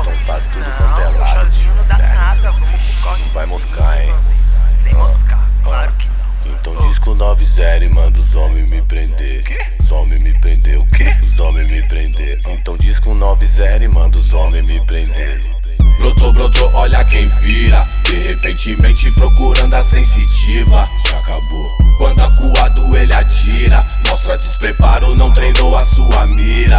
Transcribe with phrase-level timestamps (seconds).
[0.00, 1.34] Então tá tudo Não, contelado.
[1.34, 3.22] chazinho não dá nada, vamos pro corre.
[3.32, 4.14] Vai moscar, hein?
[4.82, 6.18] Sem moscar, claro que não.
[6.54, 9.42] Então diz com 90 e manda os homens me prender.
[9.82, 11.16] Os homens me prender, o quê?
[11.22, 12.40] Os homens me prender.
[12.48, 15.40] Então diz com 90 e manda os homens me prender.
[15.98, 17.86] Brotou, brotou, olha quem vira.
[18.04, 20.88] De repentemente procurando a sensitiva.
[21.10, 21.76] Já acabou.
[21.96, 23.84] Quando acuado ele atira.
[24.08, 26.77] Mostra despreparo, não treinou a sua mira.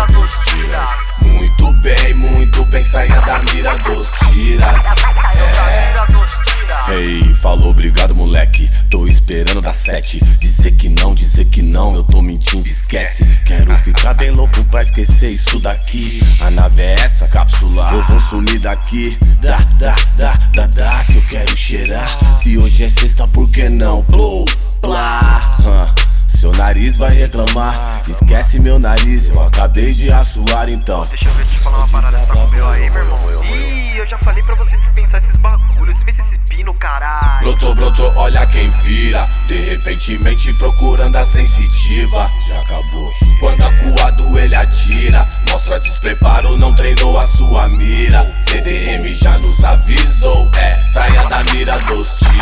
[0.00, 0.88] Mira dos tiras.
[1.22, 4.82] Muito bem, muito bem, saia da mira dos tiras.
[4.82, 6.88] Da tiras.
[6.88, 8.68] Ei, falou, obrigado moleque.
[8.88, 10.20] Tô esperando dar sete.
[10.38, 13.24] Dizer que não, dizer que não, eu tô mentindo, esquece.
[13.44, 16.22] Quero ficar bem louco pra esquecer isso daqui.
[16.40, 17.92] A nave é essa, cápsula.
[17.92, 19.18] Eu vou sumir daqui.
[19.40, 22.18] Dá, dá, dá, dá, dá, que eu quero cheirar.
[22.42, 24.02] Se hoje é sexta, por que não?
[24.02, 24.46] Blow,
[24.80, 25.58] blá.
[25.64, 26.09] hã.
[26.40, 28.00] Seu nariz vai reclamar.
[28.08, 31.04] Esquece meu nariz, eu acabei de assoar então.
[31.04, 33.44] Deixa eu ver te falar uma parada tá com meu aí, meu irmão.
[33.44, 35.94] Ih, eu já falei pra você dispensar esses bagulhos.
[35.96, 37.42] Dispensa esse pino, caralho.
[37.42, 39.28] Brotou, brotou, olha quem vira.
[39.46, 42.30] De repentemente procurando a sensitiva.
[42.48, 43.12] Já acabou.
[43.38, 45.28] Quando acuado ele atira.
[45.50, 48.34] Mostra despreparo, não treinou a sua mira.
[48.48, 50.50] CDM já nos avisou.
[50.56, 52.39] É, saia da mira dos tiras.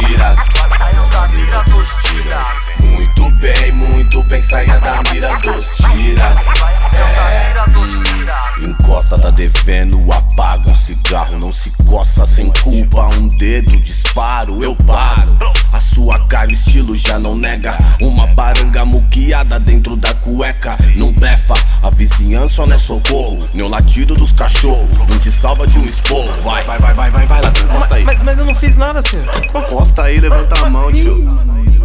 [9.38, 13.08] Devendo, apaga um cigarro, não se coça sem culpa.
[13.14, 15.38] Um dedo, disparo, eu paro.
[15.72, 17.78] A sua cara, o estilo já não nega.
[18.00, 20.76] Uma baranga muquiada dentro da cueca.
[20.96, 23.38] Não blefa, a vizinhança não é socorro.
[23.54, 26.32] Nem o latido dos cachorros, não te salva de um esporro.
[26.42, 28.04] Vai, vai, vai, vai, vai, vai, ladrão, encosta aí.
[28.04, 29.24] Mas, mas eu não fiz nada, senhor.
[29.36, 31.28] Encosta aí, levanta a mão, tio.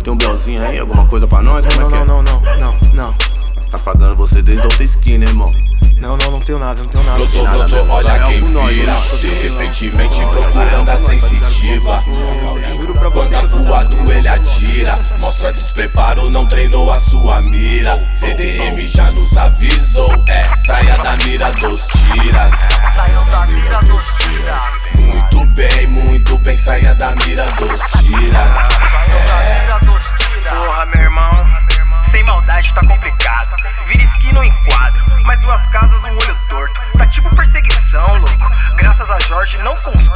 [0.03, 1.65] Tem um belzinho aí, alguma coisa pra nós?
[1.67, 2.23] Como Não, é que não, é?
[2.23, 3.12] não, não, não, não.
[4.23, 5.51] Você desde outra esquina, irmão.
[5.97, 7.17] Não, não, não tenho nada, não tenho nada.
[7.17, 7.93] Brotou, brotou, meu.
[7.93, 8.69] olha quem vira.
[8.69, 9.17] irmão.
[9.17, 12.03] De repentemente procurando a sensitiva.
[13.11, 14.97] Quando acuado ele atira.
[15.19, 17.99] Mostra despreparo, não treinou a sua mira.
[18.15, 20.13] CDM já nos avisou.
[20.27, 22.53] É, saia da mira dos tiras.
[22.95, 24.61] Saiam da mira dos tiras.
[24.99, 28.72] Muito bem, muito bem, saia da mira dos tiras.
[32.43, 33.55] Sem maldade tá complicado.
[33.87, 35.23] Vira esquina ou enquadro.
[35.23, 36.81] Mais duas casas, um olho torto.
[36.97, 38.75] Tá tipo perseguição, louco.
[38.75, 40.12] Graças a Jorge não constou